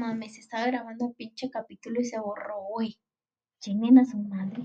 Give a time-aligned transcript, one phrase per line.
[0.00, 2.98] mames, estaba grabando el pinche capítulo y se borró, güey.
[3.60, 4.62] Chinguen a su madre.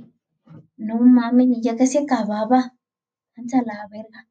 [0.78, 2.74] No mames, ni ya casi acababa.
[3.36, 4.30] Ancha la verga.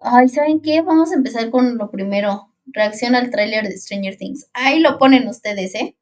[0.00, 0.82] Ay, ¿saben qué?
[0.82, 2.52] Vamos a empezar con lo primero.
[2.66, 4.50] Reacción al tráiler de Stranger Things.
[4.52, 5.96] Ahí lo ponen ustedes, ¿eh?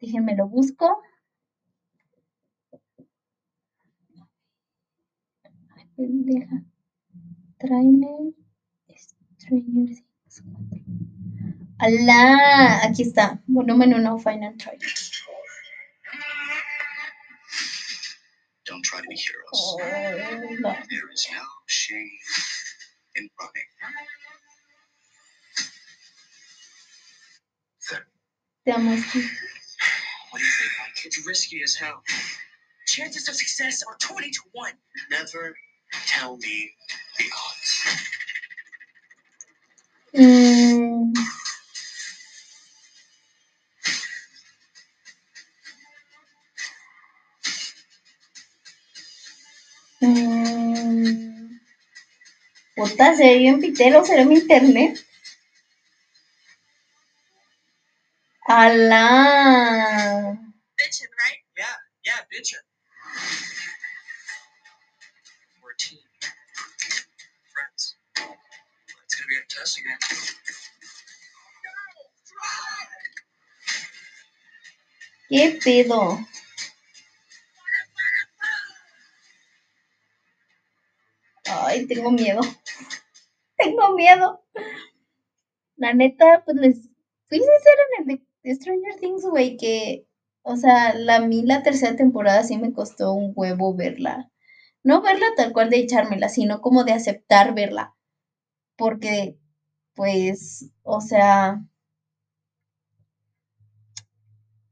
[0.00, 1.00] Déjenme lo busco.
[5.74, 6.62] Ay, pendeja.
[7.58, 8.34] Tráiler
[9.38, 11.19] Stranger Things 4.
[11.80, 12.84] ¡Alá!
[12.84, 13.40] Aquí está.
[13.46, 14.88] Volumen 1, Final Trailer.
[18.66, 19.48] Don't try to be heroes.
[19.54, 19.78] Oh,
[20.60, 20.76] no.
[20.90, 22.10] There is no shame
[23.16, 23.68] in running.
[27.90, 28.06] There.
[28.66, 31.04] Te amo, What do you think, Mike?
[31.06, 32.02] It's risky as hell.
[32.86, 34.72] Chances of success are 20 to 1.
[35.10, 35.56] Never
[36.06, 36.70] tell me
[37.18, 38.06] the odds.
[40.14, 41.12] Mm,
[52.80, 54.98] puta, se ve bien pitero, será mi internet.
[58.46, 60.32] ¡Alá!
[60.78, 61.40] Bitchin', right?
[61.58, 62.64] Yeah, yeah, bitchin'.
[65.62, 65.98] We're a team.
[67.52, 67.96] Friends.
[69.04, 69.98] It's gonna be a test again.
[75.28, 76.26] ¿Qué pedo?
[81.44, 82.40] Ay, tengo miedo.
[83.70, 84.40] Tengo miedo.
[85.76, 86.76] La neta, pues les
[87.28, 90.06] fui sincera en el de- Stranger Things, güey, que,
[90.42, 94.30] o sea, la mí la tercera temporada sí me costó un huevo verla.
[94.84, 97.94] No verla tal cual de echármela, sino como de aceptar verla.
[98.76, 99.38] Porque,
[99.94, 101.62] pues, o sea,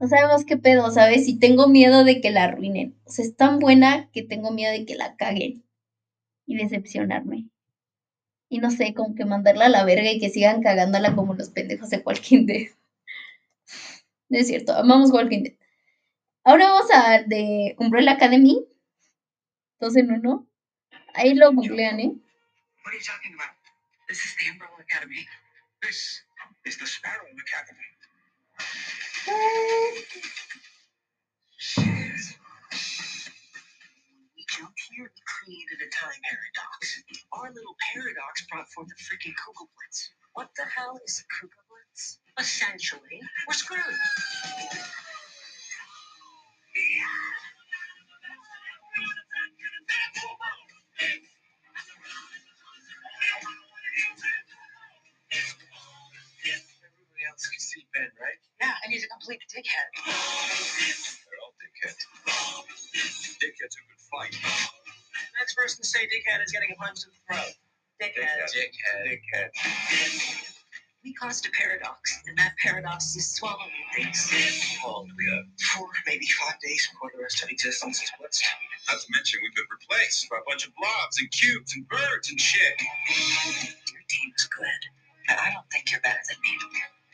[0.00, 1.28] no sabemos qué pedo, ¿sabes?
[1.28, 2.96] Y tengo miedo de que la arruinen.
[3.04, 5.64] O sea, es tan buena que tengo miedo de que la caguen
[6.46, 7.48] y decepcionarme.
[8.48, 11.50] Y no sé, como que mandarla a la verga y que sigan cagándola como los
[11.50, 12.68] pendejos de Walking Dead.
[14.28, 15.54] No es cierto, amamos Walking Dead.
[16.44, 18.64] Ahora vamos a de Umbrella Academy.
[19.80, 20.48] Dos en uno.
[21.14, 22.12] Ahí lo googlean, ¿eh?
[22.84, 23.54] What are you talking about?
[24.08, 25.26] This is the Umbrella Academy.
[25.82, 26.24] This
[26.64, 27.84] is the Sparrow Academy.
[34.66, 37.02] Here, we created a time paradox.
[37.32, 40.10] Our little paradox brought forth a freaking Kugel Blitz.
[40.34, 42.18] What the hell is a Kugel Blitz?
[42.38, 43.80] Essentially, we're screwed.
[56.82, 58.38] Everybody else can see Ben, right?
[58.60, 59.90] Yeah, and he's a complete dickhead.
[60.06, 62.02] They're all dickheads.
[63.38, 64.34] Dickhead's a good fight.
[65.38, 67.54] Next person to say dickhead is getting a punch in the throat.
[68.00, 68.48] Dickhead.
[68.52, 69.50] Dickhead.
[69.52, 70.54] Dickhead.
[71.04, 74.30] We caused a paradox, and that paradox is swallowing things.
[74.84, 78.42] Well, we have four, maybe five days before the rest of existence is blitzed.
[78.88, 82.30] Not to mention, we've been replaced by a bunch of blobs and cubes and birds
[82.30, 82.74] and shit.
[83.92, 84.82] Your team's good,
[85.28, 86.58] but I don't think you're better than me.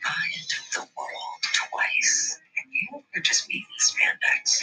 [0.03, 2.44] I took the world twice, and
[2.75, 4.61] you are just meat and spandex.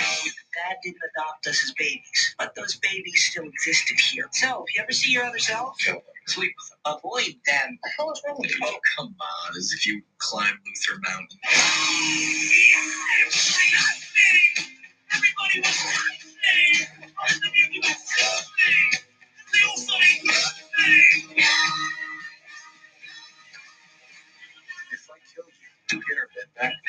[0.54, 4.28] Dad didn't adopt us as babies, but those babies still existed here.
[4.32, 5.76] So, if you ever see your other self,
[6.26, 6.78] sleep with them.
[6.98, 7.78] Avoid them.
[7.82, 8.58] The hell is wrong with you?
[8.64, 11.38] Oh, come on, as if you climb Luther Mountain.
[15.14, 15.78] Everybody was
[24.92, 26.21] If I killed you, you get her.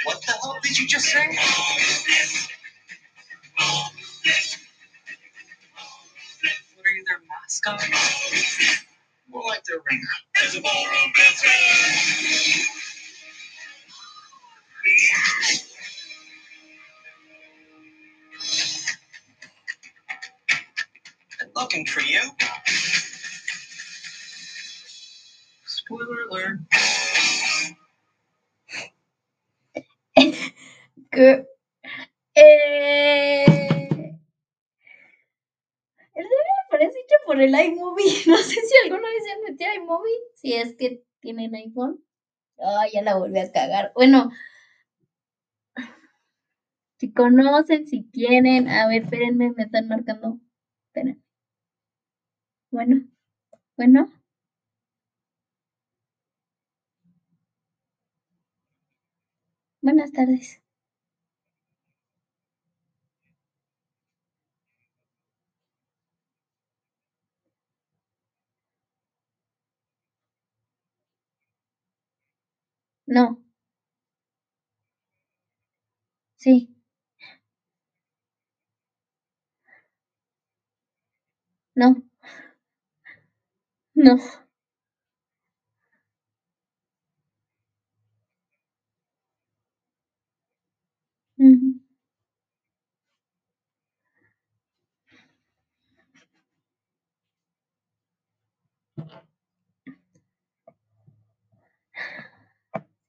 [0.05, 1.27] What the hell did you just say?
[1.27, 1.39] What
[6.85, 7.81] are you, their mascot?
[9.29, 10.07] More like their ringer.
[31.23, 31.45] Que-
[32.35, 33.45] Eh...
[36.15, 36.33] El debe
[36.71, 38.05] parece hecho por el iMovie.
[38.27, 40.11] No sé si alguna vez se han metido iMovie.
[40.35, 42.03] Si es que tienen iPhone.
[42.59, 43.91] Ay, ya la volví a cagar.
[43.95, 44.31] Bueno.
[46.99, 48.67] Si conocen, si tienen.
[48.67, 50.39] A ver, espérenme, me están marcando.
[50.87, 51.23] Esperen.
[52.71, 53.07] Bueno.
[53.77, 54.11] Bueno.
[59.81, 60.62] Buenas tardes.
[73.13, 73.37] No.
[76.37, 76.69] Sí.
[81.75, 82.03] No.
[83.95, 84.17] No.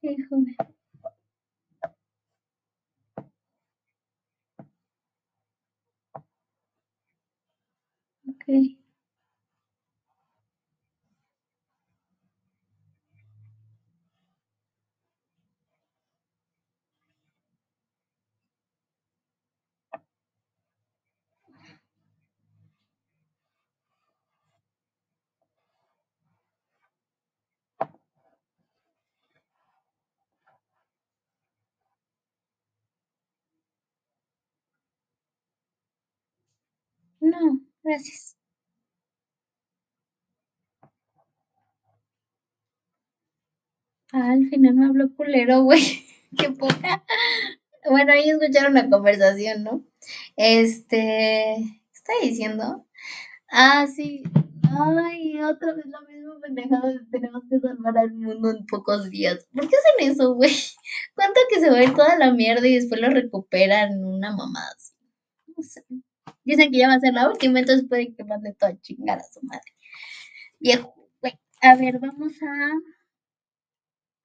[0.05, 0.55] Sí, joven.
[37.35, 38.35] No, gracias.
[44.13, 46.07] Al final me habló culero, güey.
[46.39, 47.05] Qué poca.
[47.91, 49.85] Bueno, ahí escucharon la conversación, ¿no?
[50.37, 50.97] Este,
[51.59, 52.87] ¿qué está diciendo?
[53.51, 54.25] Ah, sí.
[54.79, 59.47] Ay, otra vez la misma pendejada de tenemos que salvar al mundo en pocos días.
[59.55, 60.53] ¿Por qué hacen eso, güey?
[61.17, 64.73] ¿Cuánto que se va a ir toda la mierda y después lo recuperan una mamada
[64.77, 64.95] así?
[65.57, 65.85] No sé.
[66.45, 69.33] Dicen que ya va a ser la última, entonces puede que mande toda chingada a
[69.33, 69.73] su madre.
[70.61, 71.39] Viejo, güey.
[71.63, 72.73] A ver, vamos a.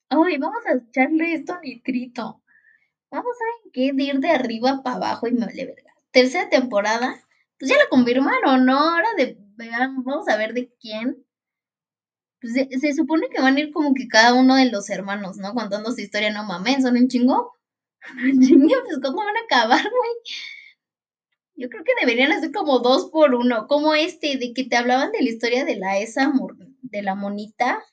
[0.09, 2.41] Ay, vamos a echarle esto a nitrito.
[3.11, 5.93] Vamos a ver qué de ir de arriba para abajo y me vale verga.
[6.11, 7.19] Tercera temporada,
[7.57, 8.77] pues ya la confirmaron, ¿no?
[8.77, 11.25] Ahora de, vamos a ver de quién.
[12.41, 15.37] Pues se, se supone que van a ir como que cada uno de los hermanos,
[15.37, 15.53] ¿no?
[15.53, 17.53] Contando su historia, no mames, son un chingo.
[18.41, 20.11] Chingue, pues ¿cómo van a acabar, güey?
[21.59, 25.11] Yo creo que deberían hacer como dos por uno, como este, de que te hablaban
[25.11, 26.31] de la historia de la esa
[26.81, 27.83] de la monita.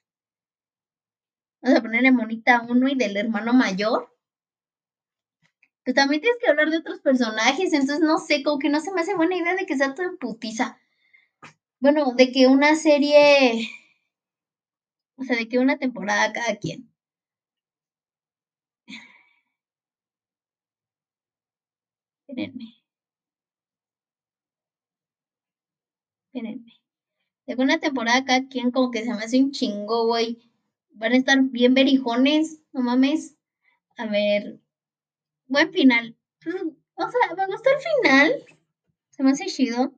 [1.60, 4.08] Vamos a ponerle monita uno y del hermano mayor.
[5.86, 8.92] Pues también tienes que hablar de otros personajes, entonces no sé, como que no se
[8.92, 10.78] me hace buena idea de que sea todo en putiza.
[11.80, 13.70] Bueno, de que una serie,
[15.18, 16.90] o sea, de que una temporada cada quien.
[22.28, 22.66] Espérenme,
[26.36, 26.72] espérenme.
[27.46, 30.38] De una temporada cada quien como que se me hace un chingo, güey.
[30.90, 33.36] Van a estar bien berijones, no mames.
[33.96, 34.60] A ver,
[35.46, 36.16] buen final.
[36.42, 36.56] Pues,
[36.96, 38.44] O sea, me gustó el final,
[39.10, 39.92] se me hace chido.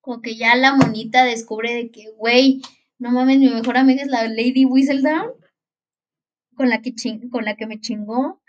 [0.00, 2.60] Como que ya la monita descubre de que, güey,
[2.98, 5.32] no mames, mi mejor amiga es la Lady Whistledown,
[6.56, 8.42] con la que, ching- con la que me chingó.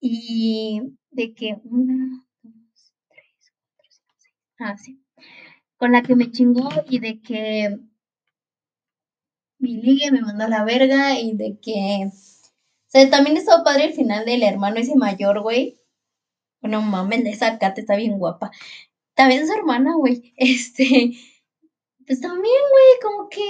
[0.00, 0.80] Y
[1.10, 4.34] de que una, dos, tres, cuatro, cinco, seis.
[4.58, 5.02] Ah, sí.
[5.78, 7.78] Con la que me chingó y de que
[9.58, 12.08] mi ligue me mandó a la verga y de que.
[12.08, 15.80] O sea, también estuvo padre el final del hermano ese mayor, güey.
[16.62, 18.50] No mames, esa Kate está bien guapa.
[19.14, 20.34] También su hermana, güey.
[20.36, 21.12] Este.
[22.06, 23.40] Pues también, güey, como que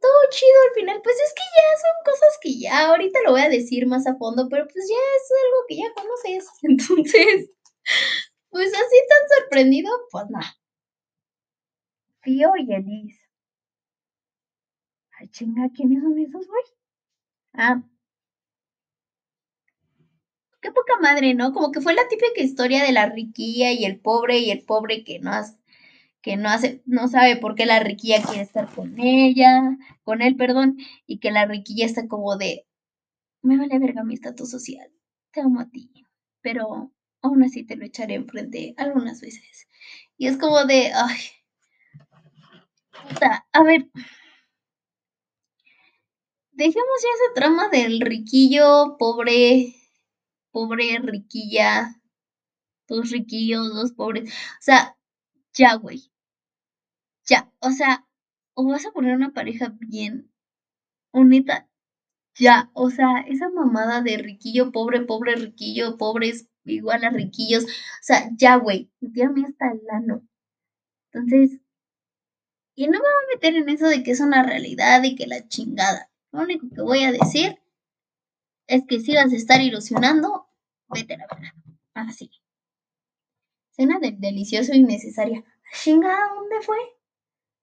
[0.00, 1.00] todo chido al final.
[1.02, 4.16] Pues es que ya son cosas que ya, ahorita lo voy a decir más a
[4.16, 6.48] fondo, pero pues ya es algo que ya conoces.
[6.62, 7.50] Entonces,
[8.50, 10.56] pues así tan sorprendido, pues nada.
[12.24, 13.20] Fío y Elis.
[15.18, 16.62] Ay, chinga, ¿quiénes son esos, güey?
[17.54, 17.82] Ah,
[20.60, 21.52] qué poca madre, ¿no?
[21.52, 25.04] Como que fue la típica historia de la riquilla y el pobre y el pobre
[25.04, 25.56] que no hace,
[26.22, 30.36] que no hace, no sabe por qué la riquilla quiere estar con ella, con él,
[30.36, 32.66] perdón, y que la riquilla está como de,
[33.42, 34.90] me vale verga mi estatus social,
[35.32, 35.90] te amo a ti,
[36.42, 39.68] pero aún así te lo echaré enfrente algunas veces.
[40.18, 41.18] Y es como de, ay,
[43.08, 43.88] puta, a ver,
[46.52, 49.74] dejemos ya esa trama del riquillo, pobre,
[50.52, 52.00] pobre, riquilla,
[52.88, 54.30] dos riquillos, dos pobres.
[54.32, 54.96] O sea,
[55.54, 56.10] ya, güey,
[57.28, 57.50] ya.
[57.60, 58.06] O sea,
[58.54, 60.30] o vas a poner una pareja bien,
[61.12, 61.68] o neta,
[62.36, 62.70] ya.
[62.74, 67.64] O sea, esa mamada de riquillo, pobre, pobre, riquillo, pobres, igual a riquillos.
[67.64, 67.68] O
[68.02, 70.26] sea, ya, güey, tírame hasta el ano.
[71.12, 71.60] Entonces,
[72.74, 75.26] y no me voy a meter en eso de que es una realidad y que
[75.26, 76.10] la chingada.
[76.32, 77.58] Lo único que voy a decir
[78.66, 80.46] es que si vas a estar ilusionando
[80.88, 81.54] Vete a la.
[81.94, 82.30] Así.
[83.70, 85.44] Cena del delicioso innecesaria.
[85.82, 86.76] Chinga, ¿dónde fue?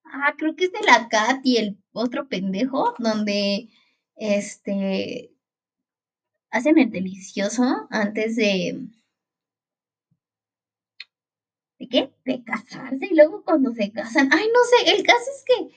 [0.03, 3.69] Ah, creo que es de la Kat y el otro pendejo, donde
[4.15, 5.31] este
[6.49, 8.81] hacen el delicioso antes de.
[11.81, 12.13] ¿De qué?
[12.25, 14.29] De casarse y luego cuando se casan.
[14.31, 15.75] Ay, no sé, el caso es que,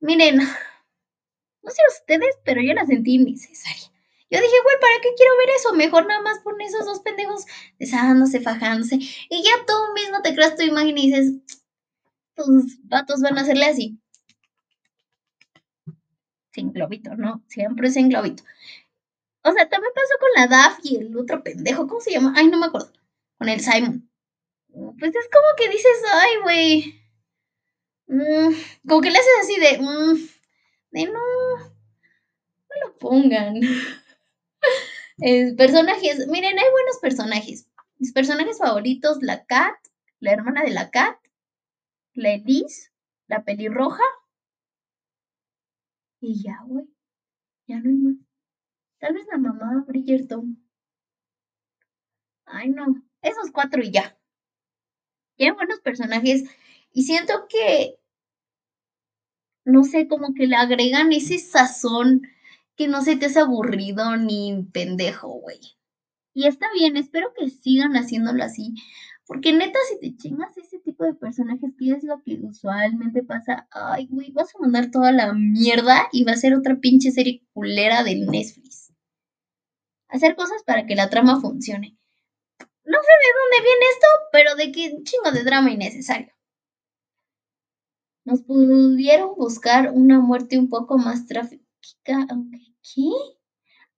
[0.00, 3.92] miren, no sé ustedes, pero yo la sentí innecesaria.
[4.30, 5.74] Yo dije, güey, ¿para qué quiero ver eso?
[5.74, 7.44] Mejor nada más pon esos dos pendejos
[7.78, 8.94] besándose, fajándose.
[8.96, 11.34] Y ya tú mismo te creas tu imagen y dices,
[12.34, 14.00] tus vatos van a hacerle así.
[16.52, 17.44] Sin globito, ¿no?
[17.48, 18.44] Siempre sin globito.
[19.42, 22.32] O sea, también pasó con la DAF y el otro pendejo, ¿cómo se llama?
[22.34, 22.90] Ay, no me acuerdo.
[23.36, 24.08] Con el Simon.
[24.74, 27.00] Pues es como que dices, ay, güey.
[28.08, 28.54] Mm,
[28.88, 30.14] como que le haces así de, mm,
[30.90, 31.20] de no,
[31.58, 33.60] no lo pongan.
[35.56, 37.68] personajes, miren, hay buenos personajes.
[37.98, 39.76] Mis personajes favoritos, la Kat,
[40.18, 41.16] la hermana de la Kat,
[42.14, 42.90] la Elise,
[43.28, 44.02] la pelirroja.
[46.20, 46.86] Y ya, güey.
[47.68, 48.16] Ya no hay más.
[48.98, 50.58] Tal vez la mamá Bridgerton.
[52.46, 52.86] Ay, no.
[53.22, 54.18] Esos cuatro y ya.
[55.36, 56.44] Tienen buenos personajes.
[56.92, 57.96] Y siento que.
[59.64, 62.22] No sé, como que le agregan ese sazón
[62.76, 65.60] que no se te hace aburrido ni pendejo, güey.
[66.34, 68.74] Y está bien, espero que sigan haciéndolo así.
[69.26, 73.66] Porque neta, si te chingas ese tipo de personajes, que es lo que usualmente pasa,
[73.70, 77.42] ay, güey, vas a mandar toda la mierda y va a ser otra pinche serie
[77.54, 78.92] culera de Netflix.
[80.08, 81.96] Hacer cosas para que la trama funcione.
[82.84, 86.32] No sé de dónde viene esto, pero de qué chingo de drama innecesario.
[88.24, 91.62] Nos pudieron buscar una muerte un poco más trágica.
[92.04, 93.10] ¿Qué?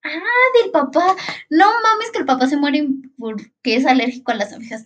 [0.05, 1.17] Ah, del papá.
[1.51, 2.89] No mames que el papá se muere
[3.19, 4.85] porque es alérgico a las abejas.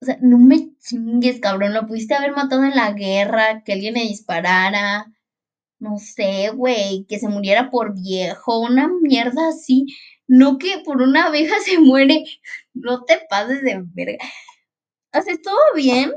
[0.00, 1.74] O sea, no me chingues, cabrón.
[1.74, 5.12] Lo pudiste haber matado en la guerra, que alguien le disparara.
[5.78, 9.86] No sé, güey, que se muriera por viejo, una mierda así.
[10.40, 12.24] No que por una abeja se muere.
[12.74, 14.24] No te pases de verga.
[15.14, 16.12] O sea, estuvo bien.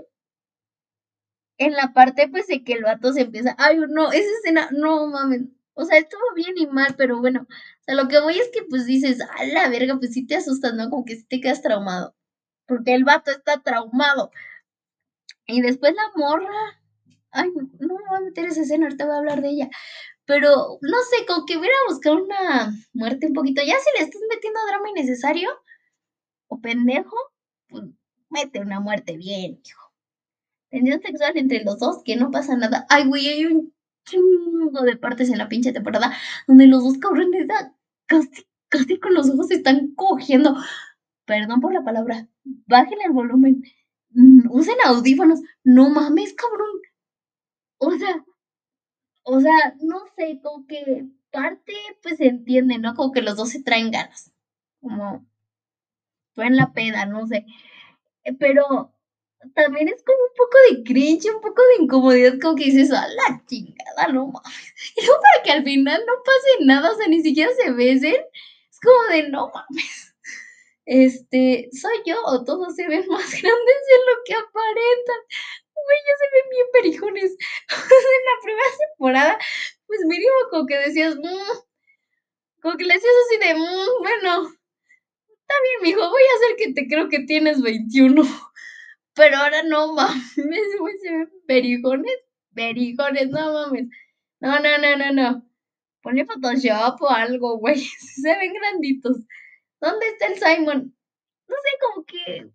[1.57, 3.55] En la parte, pues, de que el vato se empieza.
[3.57, 5.41] Ay, no, esa escena, no mames.
[5.73, 7.41] O sea, estuvo bien y mal, pero bueno.
[7.49, 10.35] O sea, lo que voy es que, pues, dices, a la verga, pues sí te
[10.35, 10.89] asustas, ¿no?
[10.89, 12.15] Como que sí te quedas traumado
[12.67, 14.31] porque el vato está traumado.
[15.47, 16.79] Y después la morra,
[17.31, 19.69] ay, no me voy a meter esa escena, ahorita voy a hablar de ella.
[20.25, 23.61] Pero no sé, como que hubiera buscado una muerte un poquito.
[23.61, 25.49] Ya si le estás metiendo drama innecesario
[26.47, 27.15] o pendejo,
[27.67, 27.83] pues
[28.29, 29.91] mete una muerte bien, hijo.
[30.69, 32.85] Tensión sexual entre los dos, que no pasa nada.
[32.89, 33.73] Ay, güey, hay un
[34.05, 36.13] chingo de partes en la pinche temporada
[36.47, 37.47] donde los dos cabrones
[38.05, 40.55] casi, casi con los ojos se están cogiendo
[41.25, 42.27] perdón por la palabra,
[42.67, 43.63] bajen el volumen,
[44.11, 46.69] mm, usen audífonos, no mames, cabrón.
[47.77, 48.23] O sea,
[49.25, 52.95] o sea, no sé, como que parte, pues se entiende, ¿no?
[52.95, 54.31] Como que los dos se traen ganas,
[54.81, 55.25] como
[56.37, 57.45] en la peda, no sé.
[58.23, 58.93] Eh, pero
[59.53, 63.07] también es como un poco de cringe, un poco de incomodidad, como que dices, a
[63.07, 64.73] la chingada, no mames.
[64.97, 68.15] Y luego para que al final no pase nada, o sea, ni siquiera se besen,
[68.15, 70.13] es como de, no mames
[70.85, 75.21] este, soy yo o todos se ven más grandes de lo que aparentan.
[75.75, 77.31] Güey, ya se ven bien perijones.
[77.69, 79.39] en la primera temporada,
[79.87, 81.59] pues mínimo como que decías, mmm,
[82.61, 84.49] como que le decías así de, mmm, bueno,
[85.29, 88.23] está bien, mijo, voy a hacer que te creo que tienes 21.
[89.15, 90.35] Pero ahora no mames,
[90.79, 92.17] güey, se ven perijones,
[92.53, 93.87] perijones, no mames.
[94.39, 95.45] No, no, no, no, no.
[96.01, 97.77] Ponle Photoshop o algo, güey.
[97.79, 99.17] Se ven granditos.
[99.79, 100.95] ¿Dónde está el Simon?
[101.47, 102.51] No sé, como que.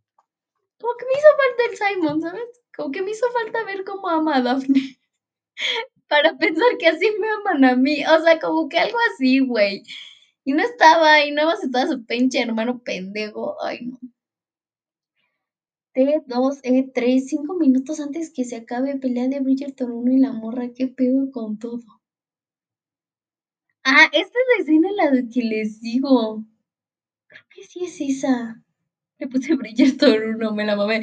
[0.80, 2.59] Como que me hizo falta el Simon, ¿sabes?
[2.80, 4.96] Como que me hizo falta ver cómo ama a Daphne.
[6.08, 8.02] Para pensar que así me aman a mí.
[8.06, 9.82] O sea, como que algo así, güey.
[10.44, 13.62] Y no estaba, y no más estaba su pinche hermano pendejo.
[13.62, 13.98] Ay, no.
[15.94, 20.70] T2, E3, cinco minutos antes que se acabe pelea de Bridgerton 1 y la morra,
[20.74, 21.82] qué pedo con todo.
[23.84, 26.46] Ah, esta es la escena en la que les digo.
[27.26, 28.64] Creo que sí es esa.
[29.18, 29.54] Le puse
[29.98, 31.02] todo uno, me la mamé.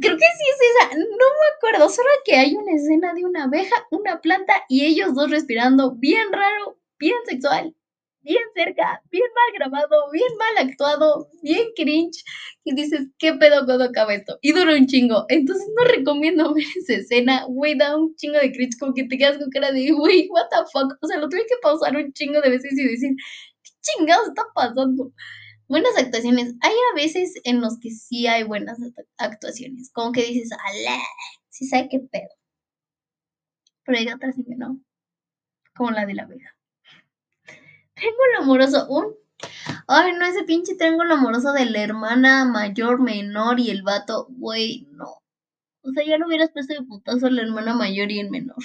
[0.00, 0.98] Creo que sí es esa.
[0.98, 1.88] No me acuerdo.
[1.88, 6.32] Solo que hay una escena de una abeja, una planta y ellos dos respirando bien
[6.32, 7.74] raro, bien sexual,
[8.22, 12.22] bien cerca, bien mal grabado, bien mal actuado, bien cringe.
[12.62, 14.38] Y dices, ¿qué pedo cuando acaba esto?
[14.42, 15.24] Y dura un chingo.
[15.28, 17.44] Entonces no recomiendo ver esa escena.
[17.48, 18.78] Güey, da un chingo de cringe.
[18.78, 20.96] Como que te quedas con cara de, güey, what the fuck.
[21.02, 23.10] O sea, lo tuve que pausar un chingo de veces y decir,
[23.64, 25.12] ¿qué chingados está pasando?
[25.70, 26.54] Buenas actuaciones.
[26.60, 28.78] Hay a veces en los que sí hay buenas
[29.16, 29.90] actuaciones.
[29.92, 30.98] Como que dices, ala,
[31.48, 32.28] sí sabe qué pedo.
[33.84, 34.80] Pero hay otras que no.
[35.74, 36.56] Como la de la abeja.
[37.94, 38.86] Triángulo amoroso.
[38.88, 39.14] Un.
[39.86, 44.26] Ay, no, ese pinche triángulo amoroso de la hermana mayor, menor y el vato.
[44.28, 45.22] Güey, no.
[45.82, 48.62] O sea, ya lo hubieras puesto de putazo a la hermana mayor y el menor.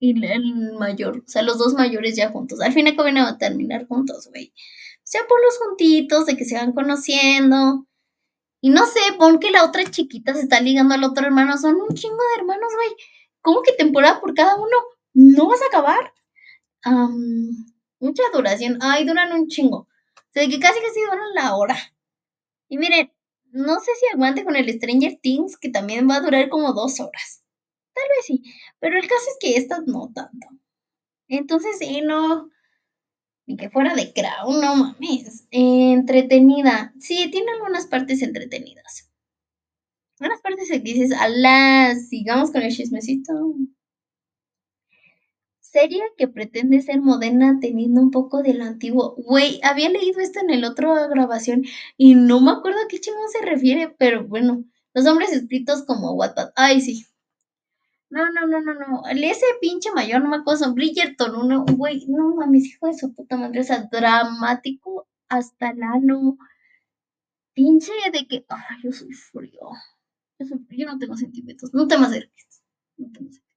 [0.00, 1.18] Y el mayor.
[1.18, 2.60] O sea, los dos mayores ya juntos.
[2.60, 4.52] Al fin van a terminar juntos, güey.
[5.04, 7.86] Sea, los juntitos, de que se van conociendo.
[8.60, 11.56] Y no sé, pon que la otra chiquita se está ligando al otro hermano.
[11.58, 12.88] Son un chingo de hermanos, güey.
[13.42, 14.76] ¿Cómo que temporada por cada uno?
[15.14, 16.12] ¿No vas a acabar?
[18.00, 18.78] mucha duración.
[18.80, 19.76] Ay, duran un chingo.
[19.78, 21.76] O sea, que casi casi duran la hora.
[22.68, 23.12] Y miren,
[23.52, 27.00] no sé si aguante con el Stranger Things, que también va a durar como dos
[27.00, 27.42] horas.
[27.92, 28.42] Tal vez sí.
[28.78, 30.46] Pero el caso es que esta no tanto.
[31.28, 32.48] Entonces, sí, no.
[33.56, 35.46] Que fuera de Crown, no mames.
[35.50, 36.92] entretenida.
[36.98, 39.10] Sí, tiene algunas partes entretenidas.
[40.18, 43.32] Algunas partes que dices, alá, sigamos con el chismecito
[45.70, 49.14] serie que pretende ser moderna teniendo un poco de lo antiguo.
[49.16, 51.64] Güey, había leído esto en el otro grabación
[51.96, 54.64] y no me acuerdo a qué chingón se refiere, pero bueno,
[54.94, 56.50] los hombres escritos como Wattpad.
[56.56, 57.06] Ay, sí.
[58.10, 59.02] No, no, no, no, no.
[59.08, 60.74] Ese pinche mayor, no me acuerdo.
[60.74, 63.60] Bridgerton, uno, güey, no mames, hijo de su puta madre.
[63.60, 66.36] O sea, dramático hasta el ano.
[67.54, 69.60] Pinche de que, ay, yo soy frío.
[70.38, 71.72] Yo, soy, yo no tengo sentimientos.
[71.72, 72.62] No te me acerques.
[72.96, 73.50] No te me acerques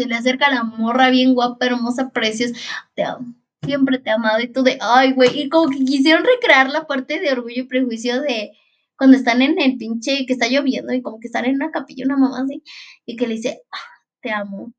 [0.00, 2.54] se le acerca la morra bien guapa, hermosa, preciosa.
[2.94, 3.34] Te amo.
[3.62, 4.40] Siempre te he amado.
[4.40, 5.38] Y tú de, ay, güey.
[5.38, 8.52] Y como que quisieron recrear la parte de orgullo y prejuicio de
[9.00, 12.04] cuando están en el pinche, que está lloviendo y como que están en una capilla,
[12.04, 12.62] una mamá así,
[13.06, 14.74] y que le dice, ah, te amo.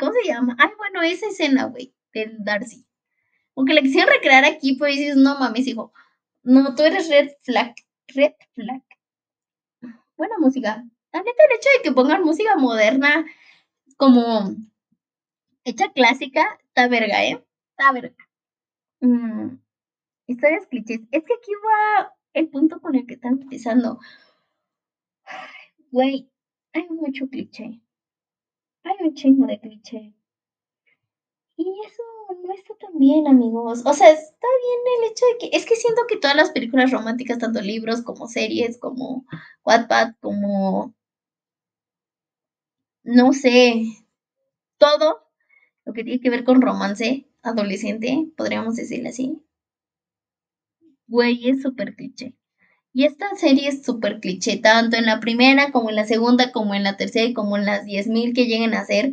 [0.00, 0.56] ¿Cómo se llama?
[0.58, 2.84] Ay, bueno, esa escena, güey, del Darcy.
[3.54, 5.92] Aunque la quisieron recrear aquí, pues dices, no mames, hijo.
[6.42, 7.72] No, tú eres red flag.
[8.08, 8.82] Red flag.
[10.16, 10.84] Buena música.
[11.12, 13.24] La neta, el hecho de que pongan música moderna
[13.96, 14.56] como
[15.62, 17.46] hecha clásica, está verga, ¿eh?
[17.70, 18.28] Está verga.
[18.98, 19.58] Mm,
[20.26, 21.02] historias clichés.
[21.12, 23.98] Es que aquí va el punto con el que están empezando.
[25.90, 26.30] Güey,
[26.72, 27.80] hay mucho cliché.
[28.84, 30.14] Hay un chingo de cliché.
[31.56, 32.02] Y eso
[32.42, 33.82] no está tan bien, amigos.
[33.84, 35.56] O sea, está bien el hecho de que.
[35.56, 39.24] Es que siento que todas las películas románticas, tanto libros como series, como
[39.64, 40.94] Wattpad, como
[43.08, 43.84] no sé,
[44.76, 45.26] todo
[45.86, 49.42] lo que tiene que ver con romance adolescente, podríamos decirle así.
[51.08, 52.34] Güey, es súper cliché.
[52.92, 56.74] Y esta serie es súper cliché, tanto en la primera como en la segunda, como
[56.74, 59.12] en la tercera y como en las 10.000 que lleguen a ser.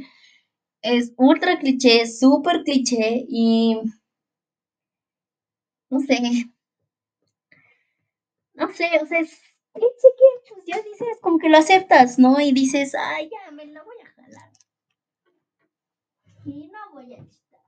[0.81, 3.79] Es ultra cliché, súper cliché y...
[5.89, 6.19] No sé.
[8.53, 9.41] No sé, o sea, es
[9.73, 12.39] cliché que pues, ya dices, como que lo aceptas, ¿no?
[12.39, 14.51] Y dices, ay, ya, me la voy a jalar.
[16.45, 17.61] Y no voy a chistar.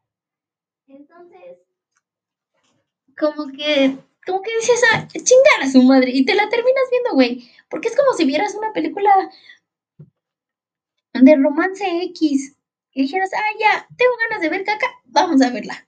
[0.88, 1.58] Entonces,
[3.18, 6.12] como que, como que dices, ah, chingar a su madre.
[6.12, 7.50] Y te la terminas viendo, güey.
[7.70, 9.10] Porque es como si vieras una película
[11.14, 12.56] de romance X.
[12.92, 15.88] Y dijeras, ah, ya, tengo ganas de ver caca, vamos a verla.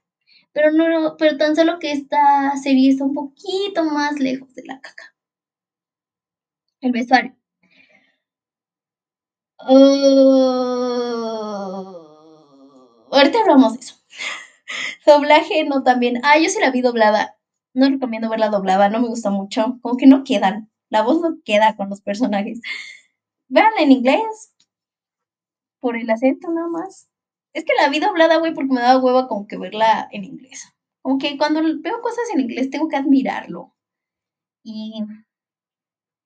[0.53, 4.79] Pero no, pero tan solo que esta serie está un poquito más lejos de la
[4.79, 5.15] caca.
[6.81, 7.35] El vestuario.
[9.61, 9.75] Uh,
[13.11, 13.95] ahorita hablamos de eso.
[15.05, 16.21] Doblaje no también.
[16.23, 17.38] Ah, yo sí la vi doblada.
[17.73, 19.79] No recomiendo verla doblada, no me gusta mucho.
[19.81, 20.69] Como que no quedan.
[20.89, 22.61] La voz no queda con los personajes.
[23.47, 24.53] Veanla en inglés.
[25.79, 27.09] Por el acento nada más.
[27.53, 30.63] Es que la vi doblada, güey, porque me daba hueva como que verla en inglés.
[31.01, 33.73] Como que cuando veo cosas en inglés tengo que admirarlo.
[34.63, 35.03] Y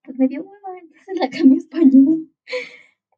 [0.03, 2.29] pues me dio hueva, entonces la cambié español.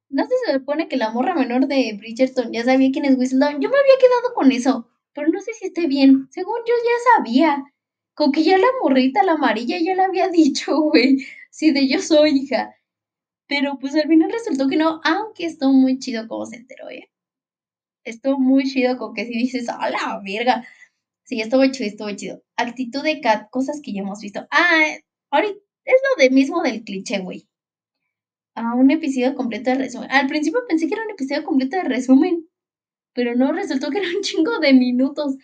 [0.10, 3.60] No sé se supone que la morra menor de Bridgerton ya sabía quién es Whistledown.
[3.60, 6.28] Yo me había quedado con eso, pero no sé si esté bien.
[6.32, 7.64] Según yo ya sabía.
[8.16, 11.18] Como que ya la morrita, la amarilla, ya la había dicho, güey.
[11.52, 12.76] Sí, de yo soy hija.
[13.48, 17.10] Pero pues al final resultó que no, aunque estuvo muy chido como se enteró, ¿eh?
[18.04, 20.66] Estuvo muy chido como que si dices, a la verga.
[21.26, 22.44] Sí, estuvo chido, estuvo chido.
[22.56, 24.48] Actitud de Cat, cosas que ya hemos visto.
[24.52, 24.86] Ah,
[25.32, 27.48] ahorita es lo de mismo del cliché, güey.
[28.56, 30.12] A un episodio completo de resumen.
[30.12, 32.48] Al principio pensé que era un episodio completo de resumen,
[33.14, 35.36] pero no, resultó que era un chingo de minutos.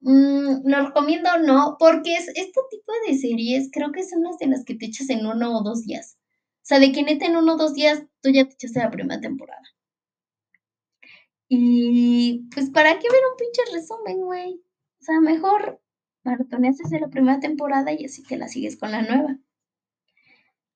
[0.00, 4.46] Mm, lo recomiendo no, porque es este tipo de series, creo que son las de
[4.46, 6.18] las que te echas en uno o dos días.
[6.62, 8.90] O sea, de que neta en uno o dos días tú ya te echaste la
[8.90, 9.62] primera temporada.
[11.48, 14.62] Y pues, ¿para qué ver un pinche resumen, güey?
[15.00, 15.80] O sea, mejor
[16.24, 19.38] maratoneas desde la primera temporada y así te la sigues con la nueva.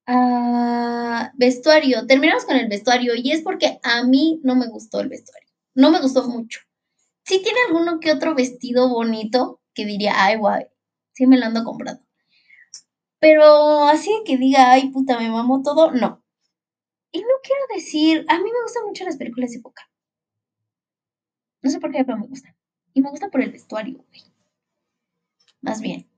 [0.07, 5.09] Ah, vestuario, terminamos con el vestuario y es porque a mí no me gustó el
[5.09, 6.59] vestuario, no me gustó mucho.
[7.23, 10.65] Sí tiene alguno que otro vestido bonito que diría, ay, guay,
[11.13, 12.03] sí me lo ando comprando.
[13.19, 16.23] Pero así que diga, ay, puta, me mamó todo, no.
[17.11, 19.89] Y no quiero decir, a mí me gustan mucho las películas de época.
[21.61, 22.55] No sé por qué, pero me gustan.
[22.93, 24.21] Y me gusta por el vestuario, güey.
[25.61, 26.10] Más bien.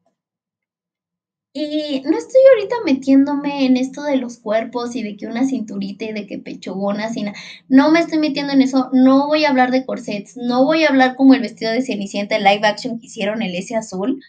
[1.55, 6.05] Y no estoy ahorita metiéndome en esto de los cuerpos y de que una cinturita
[6.05, 7.37] y de que pechogonas y nada.
[7.69, 8.89] No me estoy metiendo en eso.
[8.91, 10.35] No voy a hablar de corsets.
[10.35, 13.75] No voy a hablar como el vestido de Cenicienta, live action que hicieron el S
[13.75, 14.19] azul.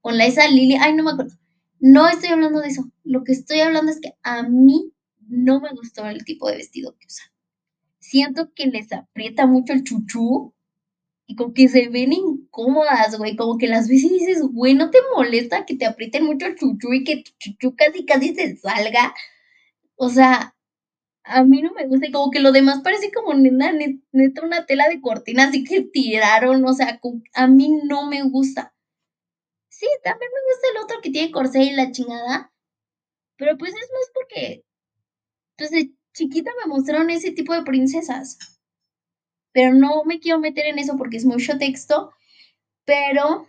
[0.00, 0.74] Con la esa Lily.
[0.74, 1.36] Ay, no me acuerdo.
[1.78, 2.90] No estoy hablando de eso.
[3.04, 4.92] Lo que estoy hablando es que a mí
[5.28, 7.28] no me gustó el tipo de vestido que usan.
[8.00, 10.52] Siento que les aprieta mucho el chuchú
[11.28, 12.12] y como que se ven
[12.56, 13.36] incómodas, güey.
[13.36, 16.92] Como que las veces dices, güey, ¿no te molesta que te aprieten mucho el chuchú
[16.92, 19.14] y que tu chuchú casi casi se salga?
[19.96, 20.54] O sea,
[21.24, 22.06] a mí no me gusta.
[22.06, 23.72] Y como que lo demás parece como neta,
[24.12, 26.64] neta una tela de cortina así que tiraron.
[26.64, 27.00] O sea,
[27.34, 28.74] a mí no me gusta.
[29.68, 32.52] Sí, también me gusta el otro que tiene corsé y la chingada.
[33.36, 34.64] Pero pues es más porque
[35.56, 38.38] pues de chiquita me mostraron ese tipo de princesas.
[39.52, 42.12] Pero no me quiero meter en eso porque es mucho texto.
[42.86, 43.48] Pero,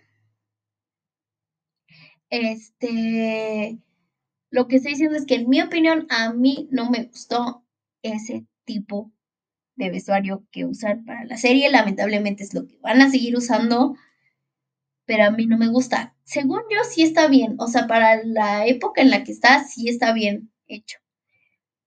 [2.30, 3.80] este,
[4.50, 7.64] lo que estoy diciendo es que en mi opinión a mí no me gustó
[8.02, 9.12] ese tipo
[9.76, 11.70] de vestuario que usan para la serie.
[11.70, 13.96] Lamentablemente es lo que van a seguir usando,
[15.06, 16.16] pero a mí no me gusta.
[16.24, 19.88] Según yo sí está bien, o sea, para la época en la que está, sí
[19.88, 20.98] está bien hecho.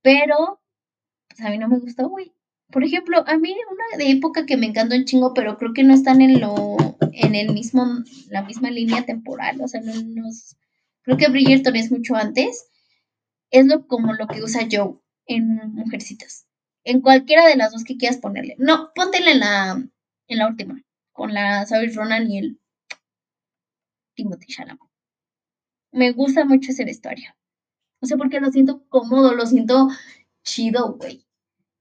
[0.02, 0.60] Pero,
[1.28, 2.32] pues a mí no me gustó, güey.
[2.70, 5.82] Por ejemplo, a mí una de época que me encantó un chingo, pero creo que
[5.82, 6.76] no están en lo,
[7.14, 7.86] en el mismo,
[8.28, 10.56] la misma línea temporal, o sea, no nos,
[11.02, 12.68] creo que Bridgerton es mucho antes,
[13.50, 14.94] es lo como lo que usa Joe
[15.26, 16.46] en Mujercitas.
[16.84, 18.56] En cualquiera de las dos que quieras ponerle.
[18.58, 19.88] No, póntela en la,
[20.28, 22.60] en la última, con la Saoirse Ronan y el
[24.14, 24.80] Timothy Chalamet.
[25.92, 27.34] Me gusta mucho ese vestuario.
[28.00, 29.88] No sé por qué lo siento cómodo, lo siento
[30.42, 31.26] chido, güey.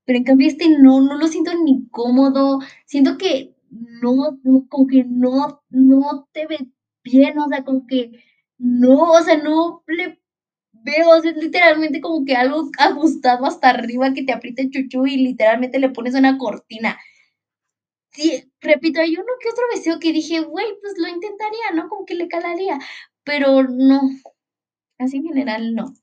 [0.05, 2.59] Pero en cambio este no, no lo siento ni cómodo.
[2.85, 6.57] Siento que no, como que no, no te ve
[7.03, 8.11] bien, o sea, como que
[8.57, 10.19] no, o sea, no le
[10.73, 14.71] veo, o sea, es literalmente como que algo ajustado hasta arriba que te aprieta el
[14.71, 16.97] chuchu y literalmente le pones una cortina.
[18.11, 21.89] Sí, repito, hay uno que otro vestido que dije, güey, pues lo intentaría, ¿no?
[21.89, 22.79] Como que le calaría,
[23.23, 24.01] pero no,
[24.99, 25.93] así en general no.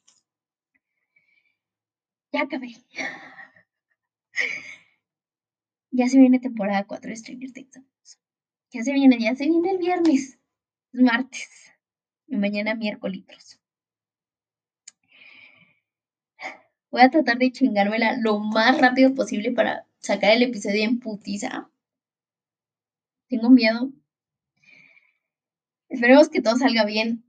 [2.32, 2.68] Ya acabé.
[5.96, 7.80] Ya se viene temporada 4 de Stranger Things.
[8.70, 10.38] Ya se viene, ya se viene el viernes.
[10.92, 11.72] Es martes.
[12.26, 13.58] Y mañana miércoles.
[16.90, 21.70] Voy a tratar de chingármela lo más rápido posible para sacar el episodio en putiza.
[23.28, 23.90] Tengo miedo.
[25.88, 27.24] Esperemos que todo salga bien.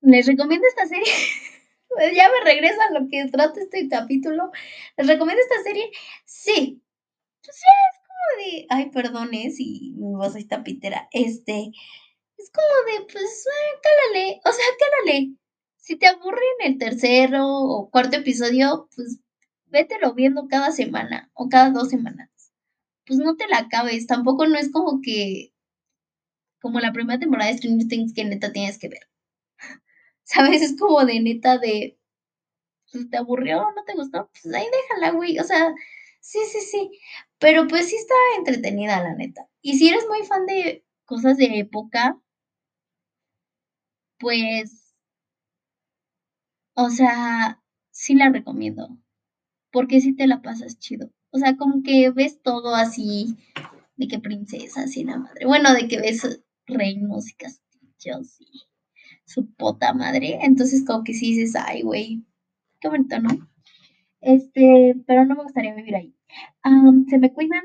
[0.00, 1.04] Les recomiendo esta serie.
[2.16, 4.50] ya me regresa a lo que trata este capítulo.
[4.96, 5.92] ¿Les recomiendo esta serie?
[6.24, 6.82] Sí.
[7.42, 8.66] Pues es como de.
[8.70, 9.50] Ay, perdón, ¿eh?
[9.50, 11.08] si mi voz está pitera.
[11.12, 11.72] Este.
[12.38, 13.44] Es como de, pues,
[13.82, 14.40] cálale.
[14.44, 15.34] O sea, cálale.
[15.76, 19.20] Si te aburre en el tercero o cuarto episodio, pues
[19.66, 22.30] vételo viendo cada semana o cada dos semanas.
[23.06, 24.06] Pues no te la acabes.
[24.06, 25.52] Tampoco no es como que.
[26.60, 29.08] Como la primera temporada de Stranger Things que neta tienes que ver.
[30.24, 30.62] ¿Sabes?
[30.62, 31.98] Es como de neta de,
[32.92, 35.38] pues te aburrió, no te gustó, pues ahí déjala, güey.
[35.38, 35.74] O sea,
[36.20, 36.90] sí, sí, sí.
[37.38, 39.48] Pero pues sí está entretenida, la neta.
[39.62, 42.20] Y si eres muy fan de cosas de época,
[44.18, 44.94] pues,
[46.74, 48.88] o sea, sí la recomiendo.
[49.72, 51.12] Porque sí te la pasas chido.
[51.30, 53.36] O sea, como que ves todo así,
[53.96, 55.46] de que princesas y la madre.
[55.46, 58.62] Bueno, de que ves reinos y castillos y
[59.26, 60.38] su puta madre.
[60.42, 62.24] Entonces, como que sí dices, ay, güey,
[62.80, 63.49] qué bonito, ¿no?
[64.20, 66.14] Este, pero no me gustaría vivir ahí.
[67.08, 67.62] se me cuidan,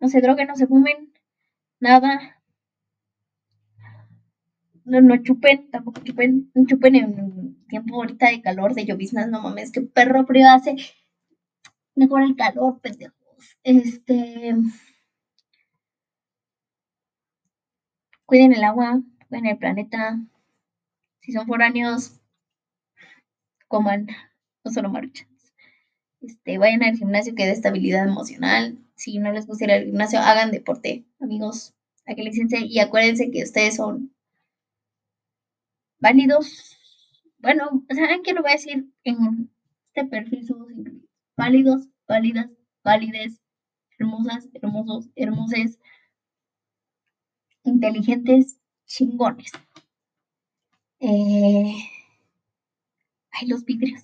[0.00, 1.12] no se droguen, no se fumen,
[1.80, 2.40] nada.
[4.84, 9.40] No, no chupen, tampoco chupen, no chupen en tiempo ahorita de calor, de lloviznas, no
[9.42, 10.76] mames, que perro frío hace.
[11.94, 13.56] Mejor el calor, pendejos.
[13.64, 14.54] Este.
[18.26, 20.18] Cuiden el agua, cuiden el planeta,
[21.20, 22.20] si son foráneos,
[23.68, 24.06] coman,
[24.64, 25.31] no solo maruchas.
[26.22, 28.78] Este, vayan al gimnasio que dé estabilidad emocional.
[28.94, 31.74] Si no les gusta ir al gimnasio, hagan deporte, amigos.
[32.06, 34.14] A que licencia y acuérdense que ustedes son
[35.98, 36.76] válidos.
[37.38, 39.50] Bueno, ¿saben qué lo voy a decir en
[39.88, 40.46] este perfil?
[40.46, 40.68] Somos.
[41.36, 42.50] Válidos, válidas,
[42.84, 43.40] válides,
[43.98, 45.78] hermosas, hermosos, hermoses,
[47.64, 49.50] inteligentes, chingones.
[51.00, 51.74] Eh...
[53.32, 54.02] Ay, los vidrios.